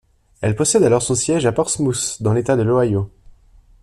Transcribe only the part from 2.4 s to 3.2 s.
de l'Ohio.